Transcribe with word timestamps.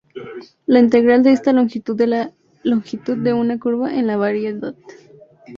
La 0.65 0.79
integral 0.79 1.21
de 1.21 1.31
esta 1.31 1.53
longitud 1.53 1.95
da 1.95 2.07
la 2.07 2.31
longitud 2.63 3.17
de 3.17 3.33
una 3.33 3.59
curva 3.59 3.93
en 3.93 4.07
la 4.07 4.17
variedad. 4.17 4.73